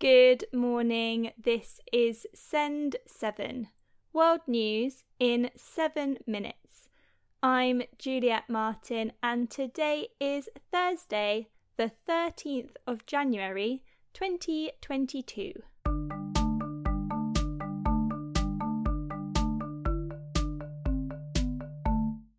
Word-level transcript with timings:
Good 0.00 0.46
morning. 0.50 1.32
This 1.36 1.78
is 1.92 2.26
Send 2.34 2.96
7, 3.06 3.68
World 4.14 4.40
News 4.46 5.04
in 5.18 5.50
7 5.54 6.16
minutes. 6.26 6.88
I'm 7.42 7.82
Juliet 7.98 8.44
Martin, 8.48 9.12
and 9.22 9.50
today 9.50 10.08
is 10.18 10.48
Thursday, 10.72 11.48
the 11.76 11.92
13th 12.08 12.76
of 12.86 13.04
January 13.04 13.82
2022. 14.14 15.52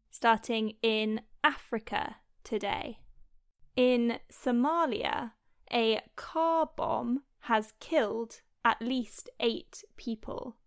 Starting 0.09 0.73
in 0.82 1.21
Africa 1.43 2.16
today. 2.43 2.98
In 3.75 4.18
Somalia, 4.32 5.34
a 5.72 6.02
car 6.16 6.70
bomb 6.76 7.24
has 7.42 7.74
killed 7.80 8.42
at 8.64 8.82
least 8.82 9.30
eight 9.40 9.84
people. 9.98 10.57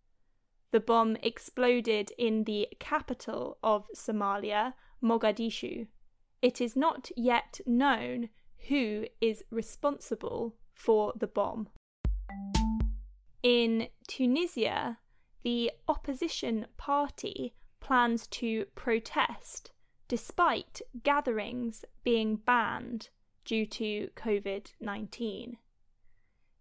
The 0.73 0.81
bomb 0.81 1.17
exploded 1.23 2.11
in 2.19 2.45
the 2.45 2.69
capital 2.81 3.59
of 3.63 3.87
Somalia, 3.95 4.75
Mogadishu. 5.03 5.87
It 6.43 6.61
is 6.61 6.75
not 6.75 7.11
yet 7.17 7.61
known 7.67 8.31
who 8.69 9.07
is 9.21 9.45
responsible 9.51 10.57
for 10.73 11.13
the 11.17 11.27
bomb. 11.29 11.69
In 13.43 13.89
Tunisia, 14.09 14.99
the 15.43 15.71
opposition 15.87 16.67
party 16.77 17.55
plans 17.81 18.27
to 18.27 18.65
protest 18.75 19.71
despite 20.09 20.81
gatherings 21.03 21.85
being 22.03 22.37
banned 22.37 23.11
due 23.45 23.67
to 23.67 24.09
COVID 24.17 24.73
19 24.81 25.59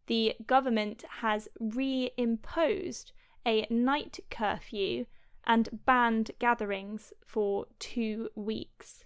the 0.08 0.36
government 0.46 1.04
has 1.22 1.48
reimposed 1.62 3.12
a 3.46 3.66
night 3.70 4.20
curfew 4.30 5.06
and 5.46 5.86
banned 5.86 6.32
gatherings 6.40 7.14
for 7.26 7.66
two 7.80 8.30
weeks. 8.36 9.06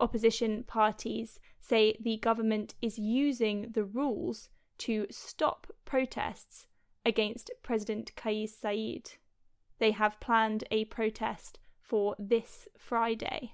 Opposition 0.00 0.62
parties 0.64 1.40
say 1.60 1.96
the 2.00 2.18
government 2.18 2.74
is 2.80 2.98
using 2.98 3.70
the 3.72 3.84
rules 3.84 4.48
to 4.78 5.06
stop 5.10 5.66
protests 5.84 6.68
against 7.04 7.50
President 7.62 8.12
Kais 8.14 8.56
Saied. 8.56 9.16
They 9.78 9.90
have 9.92 10.20
planned 10.20 10.64
a 10.70 10.84
protest 10.84 11.58
for 11.80 12.14
this 12.18 12.68
Friday. 12.76 13.52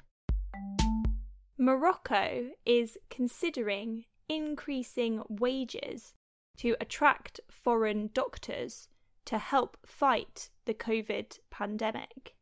Morocco 1.57 2.51
is 2.67 2.99
considering 3.11 4.07
increasing 4.29 5.23
wages 5.29 6.15
to 6.57 6.77
attract 6.81 7.39
foreign 7.49 8.11
doctors 8.13 8.89
to 9.25 9.39
help 9.39 9.77
fight 9.87 10.51
the 10.65 10.75
COVID 10.75 11.39
pandemic. 11.51 12.35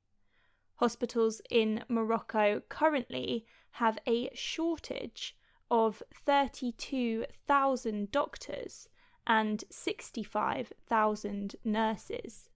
Hospitals 0.77 1.42
in 1.50 1.84
Morocco 1.88 2.62
currently 2.70 3.44
have 3.72 3.98
a 4.06 4.30
shortage 4.34 5.36
of 5.70 6.02
32,000 6.14 8.10
doctors 8.10 8.88
and 9.27 9.64
65,000 9.70 11.56
nurses. 11.64 12.48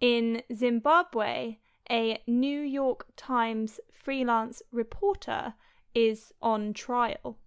In 0.00 0.42
Zimbabwe, 0.52 1.58
a 1.90 2.22
New 2.26 2.60
York 2.60 3.06
Times 3.16 3.80
freelance 3.92 4.62
reporter 4.70 5.54
is 5.94 6.32
on 6.40 6.72
trial. 6.72 7.38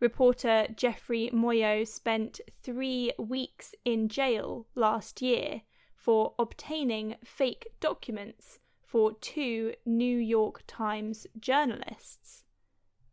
Reporter 0.00 0.68
Jeffrey 0.76 1.28
Moyo 1.34 1.86
spent 1.86 2.40
three 2.62 3.12
weeks 3.18 3.74
in 3.84 4.08
jail 4.08 4.68
last 4.76 5.20
year 5.20 5.62
for 5.96 6.34
obtaining 6.38 7.16
fake 7.24 7.66
documents 7.80 8.60
for 8.80 9.12
two 9.12 9.74
New 9.84 10.16
York 10.16 10.62
Times 10.68 11.26
journalists. 11.40 12.44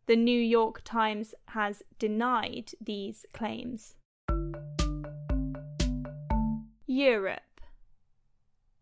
The 0.05 0.15
New 0.15 0.39
York 0.39 0.81
Times 0.83 1.33
has 1.49 1.81
denied 1.97 2.71
these 2.79 3.25
claims. 3.33 3.95
Europe. 6.85 7.41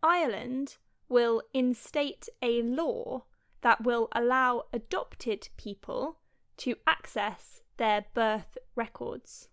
Ireland 0.03 0.75
will 1.13 1.43
instate 1.53 2.27
a 2.41 2.63
law 2.63 3.23
that 3.61 3.83
will 3.83 4.07
allow 4.13 4.63
adopted 4.73 5.47
people 5.57 6.17
to 6.57 6.75
access 6.87 7.61
their 7.77 8.05
birth 8.15 8.57
records. 8.75 9.47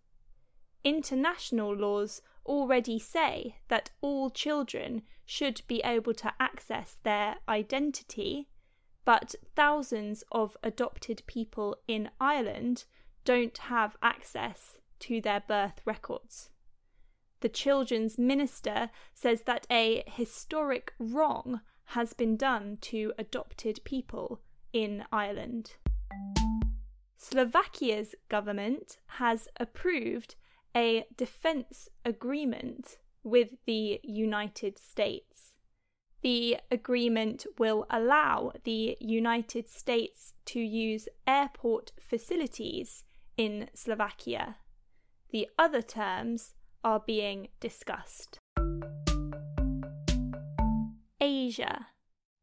International 0.82 1.76
laws 1.76 2.22
already 2.46 2.98
say 2.98 3.56
that 3.68 3.90
all 4.00 4.30
children 4.30 5.02
should 5.26 5.60
be 5.68 5.82
able 5.84 6.14
to 6.14 6.32
access 6.40 6.96
their 7.02 7.36
identity, 7.46 8.48
but 9.04 9.34
thousands 9.54 10.24
of 10.32 10.56
adopted 10.62 11.22
people 11.26 11.76
in 11.86 12.08
Ireland 12.18 12.86
don't 13.26 13.58
have 13.58 13.98
access 14.02 14.78
to 15.00 15.20
their 15.20 15.40
birth 15.46 15.82
records. 15.84 16.48
The 17.40 17.48
children's 17.48 18.18
minister 18.18 18.90
says 19.14 19.42
that 19.42 19.66
a 19.70 20.04
historic 20.06 20.92
wrong 20.98 21.62
has 21.86 22.12
been 22.12 22.36
done 22.36 22.78
to 22.82 23.12
adopted 23.18 23.80
people 23.84 24.40
in 24.72 25.04
Ireland. 25.10 25.72
Slovakia's 27.16 28.14
government 28.28 28.98
has 29.18 29.48
approved 29.58 30.36
a 30.76 31.04
defense 31.16 31.88
agreement 32.04 32.98
with 33.22 33.50
the 33.66 34.00
United 34.02 34.78
States. 34.78 35.54
The 36.22 36.58
agreement 36.70 37.46
will 37.58 37.86
allow 37.90 38.52
the 38.64 38.96
United 39.00 39.68
States 39.68 40.34
to 40.46 40.60
use 40.60 41.08
airport 41.26 41.92
facilities 41.98 43.04
in 43.36 43.68
Slovakia. 43.74 44.56
The 45.30 45.48
other 45.58 45.82
terms 45.82 46.54
are 46.84 47.02
being 47.06 47.48
discussed. 47.60 48.38
Asia. 51.20 51.86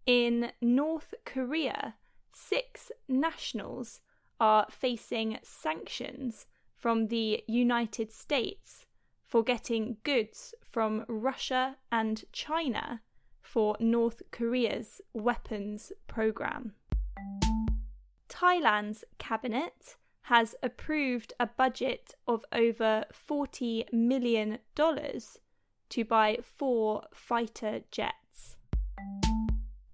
In 0.06 0.52
North 0.62 1.14
Korea, 1.26 1.96
six 2.32 2.92
nationals 3.08 4.02
are 4.40 4.68
facing 4.70 5.40
sanctions 5.44 6.46
from 6.76 7.08
the 7.08 7.44
United 7.48 8.12
States 8.12 8.86
for 9.26 9.44
getting 9.44 9.98
goods 10.04 10.54
from 10.62 11.04
Russia 11.08 11.78
and 11.92 12.24
China 12.32 13.02
for 13.42 13.76
North 13.80 14.22
Korea's 14.32 15.02
weapons 15.14 15.92
program. 16.08 16.74
Thailand's 18.30 19.04
cabinet 19.18 19.98
has 20.28 20.56
approved 20.62 21.32
a 21.40 21.48
budget 21.48 22.14
of 22.28 22.44
over 22.52 23.06
$40 23.30 23.86
million 23.94 24.58
to 24.76 26.04
buy 26.04 26.38
four 26.44 27.04
fighter 27.14 27.80
jets. 27.92 28.58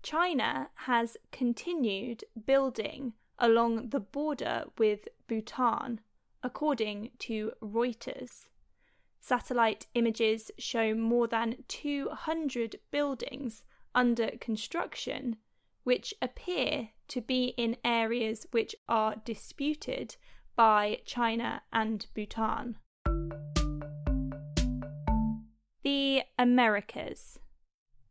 China 0.02 0.70
has 0.74 1.18
continued 1.32 2.24
building 2.48 3.14
along 3.38 3.90
the 3.90 4.00
border 4.00 4.64
with 4.80 5.08
Bhutan, 5.28 6.00
according 6.42 7.12
to 7.20 7.52
Reuters. 7.62 8.48
Satellite 9.22 9.86
images 9.94 10.50
show 10.58 10.96
more 10.96 11.28
than 11.28 11.58
200 11.68 12.78
buildings 12.90 13.66
under 13.94 14.32
construction, 14.42 15.36
which 15.84 16.14
appear 16.22 16.90
to 17.08 17.22
be 17.22 17.54
in 17.58 17.78
areas 17.84 18.46
which 18.52 18.76
are 18.88 19.16
disputed 19.26 20.16
by 20.56 21.00
China 21.06 21.62
and 21.72 22.06
Bhutan. 22.14 22.78
The 25.84 26.24
Americas. 26.40 27.40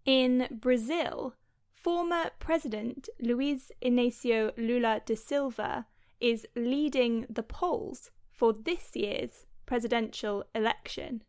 In 0.05 0.49
Brazil, 0.50 1.35
Former 1.82 2.31
President 2.38 3.08
Luiz 3.20 3.73
Inácio 3.82 4.52
Lula 4.56 5.00
da 5.05 5.17
Silva 5.17 5.87
is 6.20 6.46
leading 6.55 7.26
the 7.29 7.43
polls 7.43 8.12
for 8.31 8.52
this 8.52 8.94
year's 8.94 9.46
presidential 9.67 10.44
election. 10.55 11.25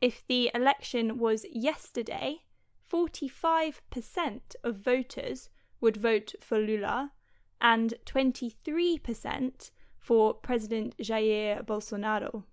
If 0.00 0.24
the 0.28 0.52
election 0.54 1.18
was 1.18 1.46
yesterday, 1.50 2.42
45% 2.88 4.54
of 4.62 4.76
voters 4.76 5.50
would 5.80 5.96
vote 5.96 6.34
for 6.40 6.58
Lula 6.58 7.12
and 7.60 7.94
23% 8.04 9.70
for 9.98 10.34
President 10.34 10.96
Jair 10.98 11.64
Bolsonaro. 11.64 12.44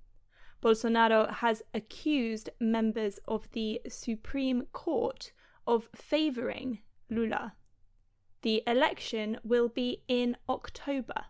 Bolsonaro 0.61 1.29
has 1.35 1.61
accused 1.73 2.49
members 2.59 3.19
of 3.27 3.51
the 3.51 3.81
Supreme 3.87 4.63
Court 4.71 5.33
of 5.67 5.89
favouring 5.95 6.79
Lula. 7.09 7.53
The 8.43 8.63
election 8.65 9.37
will 9.43 9.69
be 9.69 10.03
in 10.07 10.37
October. 10.49 11.25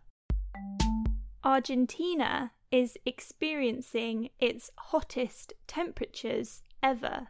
Argentina 1.44 2.52
is 2.72 2.98
experiencing 3.06 4.30
its 4.40 4.72
hottest 4.78 5.54
temperatures 5.68 6.64
ever. 6.82 7.28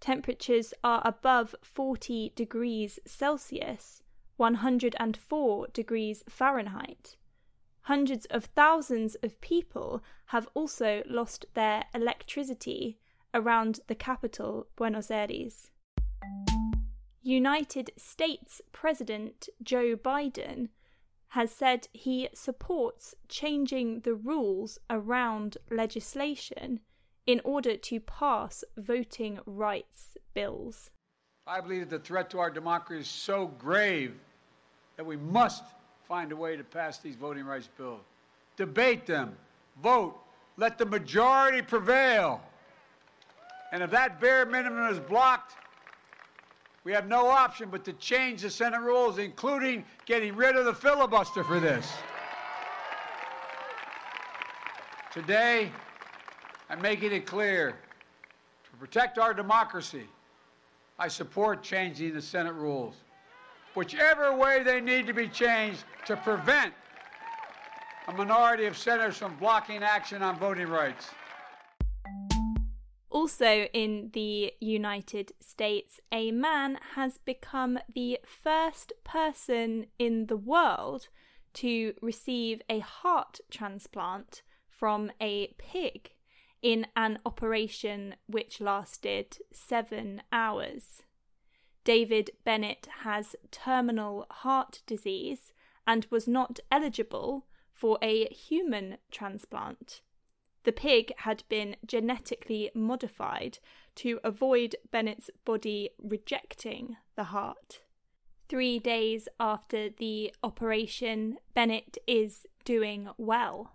Temperatures 0.00 0.72
are 0.82 1.02
above 1.04 1.54
40 1.62 2.32
degrees 2.34 2.98
Celsius, 3.06 4.02
104 4.38 5.66
degrees 5.74 6.24
Fahrenheit. 6.26 7.16
Hundreds 7.82 8.24
of 8.26 8.46
thousands 8.46 9.14
of 9.16 9.40
people 9.42 10.02
have 10.26 10.48
also 10.54 11.02
lost 11.06 11.44
their 11.54 11.84
electricity 11.94 12.98
around 13.34 13.80
the 13.88 13.94
capital, 13.94 14.66
Buenos 14.76 15.10
Aires. 15.10 15.70
United 17.22 17.90
States 17.98 18.62
President 18.72 19.50
Joe 19.62 19.96
Biden 19.96 20.70
has 21.28 21.52
said 21.52 21.88
he 21.92 22.28
supports 22.32 23.14
changing 23.28 24.00
the 24.00 24.14
rules 24.14 24.78
around 24.88 25.58
legislation 25.70 26.80
in 27.26 27.40
order 27.44 27.76
to 27.76 28.00
pass 28.00 28.64
voting 28.76 29.38
rights 29.46 30.16
bills. 30.34 30.90
I 31.46 31.60
believe 31.60 31.90
that 31.90 32.02
the 32.02 32.04
threat 32.04 32.30
to 32.30 32.38
our 32.38 32.50
democracy 32.50 33.00
is 33.00 33.08
so 33.08 33.46
grave 33.46 34.14
that 34.96 35.04
we 35.04 35.16
must 35.16 35.64
find 36.06 36.32
a 36.32 36.36
way 36.36 36.56
to 36.56 36.64
pass 36.64 36.98
these 36.98 37.16
voting 37.16 37.44
rights 37.44 37.68
bills. 37.78 38.00
Debate 38.56 39.06
them, 39.06 39.36
vote, 39.82 40.18
let 40.56 40.76
the 40.76 40.86
majority 40.86 41.62
prevail. 41.62 42.42
And 43.72 43.82
if 43.82 43.90
that 43.90 44.20
bare 44.20 44.44
minimum 44.44 44.92
is 44.92 44.98
blocked, 44.98 45.54
we 46.84 46.92
have 46.92 47.06
no 47.06 47.28
option 47.28 47.68
but 47.70 47.84
to 47.84 47.92
change 47.94 48.42
the 48.42 48.50
Senate 48.50 48.80
rules, 48.80 49.18
including 49.18 49.84
getting 50.06 50.34
rid 50.34 50.56
of 50.56 50.64
the 50.64 50.74
filibuster 50.74 51.44
for 51.44 51.60
this. 51.60 51.90
Today, 55.12 55.70
I'm 56.70 56.80
making 56.80 57.10
it 57.10 57.26
clear 57.26 57.74
to 58.62 58.70
protect 58.78 59.18
our 59.18 59.34
democracy, 59.34 60.06
I 61.00 61.08
support 61.08 61.64
changing 61.64 62.14
the 62.14 62.22
Senate 62.22 62.52
rules, 62.52 62.94
whichever 63.74 64.36
way 64.36 64.62
they 64.62 64.80
need 64.80 65.08
to 65.08 65.12
be 65.12 65.26
changed 65.26 65.82
to 66.06 66.16
prevent 66.16 66.72
a 68.06 68.12
minority 68.12 68.66
of 68.66 68.78
senators 68.78 69.16
from 69.16 69.36
blocking 69.38 69.82
action 69.82 70.22
on 70.22 70.38
voting 70.38 70.68
rights. 70.68 71.10
Also, 73.10 73.66
in 73.72 74.10
the 74.12 74.52
United 74.60 75.32
States, 75.40 76.00
a 76.12 76.30
man 76.30 76.78
has 76.94 77.18
become 77.18 77.80
the 77.92 78.20
first 78.24 78.92
person 79.02 79.86
in 79.98 80.26
the 80.26 80.36
world 80.36 81.08
to 81.54 81.94
receive 82.00 82.62
a 82.70 82.78
heart 82.78 83.40
transplant 83.50 84.42
from 84.68 85.10
a 85.20 85.48
pig 85.58 86.12
in 86.62 86.86
an 86.96 87.18
operation 87.24 88.14
which 88.26 88.60
lasted 88.60 89.38
seven 89.52 90.22
hours. 90.32 91.02
David 91.84 92.30
Bennett 92.44 92.88
has 93.02 93.34
terminal 93.50 94.26
heart 94.30 94.82
disease 94.86 95.52
and 95.86 96.06
was 96.10 96.28
not 96.28 96.60
eligible 96.70 97.46
for 97.72 97.98
a 98.02 98.26
human 98.26 98.98
transplant. 99.10 100.02
The 100.64 100.72
pig 100.72 101.12
had 101.18 101.42
been 101.48 101.76
genetically 101.86 102.70
modified 102.74 103.58
to 103.96 104.20
avoid 104.22 104.76
Bennett's 104.90 105.30
body 105.44 105.90
rejecting 105.98 106.96
the 107.16 107.24
heart. 107.24 107.80
Three 108.48 108.78
days 108.78 109.28
after 109.38 109.88
the 109.88 110.34
operation, 110.42 111.38
Bennett 111.54 111.96
is 112.06 112.46
doing 112.64 113.08
well. 113.16 113.72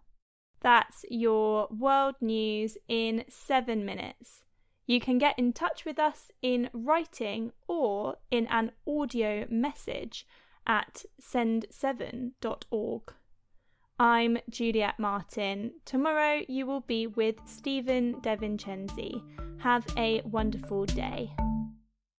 That's 0.66 1.06
your 1.12 1.68
world 1.70 2.16
news 2.22 2.76
in 2.88 3.26
seven 3.30 3.86
minutes. 3.86 4.46
You 4.88 5.00
can 5.00 5.20
get 5.20 5.38
in 5.38 5.54
touch 5.54 5.86
with 5.86 6.00
us 6.00 6.32
in 6.42 6.72
writing 6.74 7.52
or 7.68 8.16
in 8.32 8.48
an 8.48 8.72
audio 8.88 9.46
message 9.48 10.26
at 10.66 11.06
send7.org. 11.22 13.14
I'm 14.00 14.40
Juliet 14.50 14.98
Martin. 14.98 15.74
Tomorrow 15.86 16.42
you 16.48 16.66
will 16.66 16.82
be 16.82 17.06
with 17.06 17.36
Stephen 17.46 18.16
DeVincenzi. 18.22 19.22
Have 19.60 19.86
a 19.96 20.24
wonderful 20.26 20.88
day. 20.88 21.30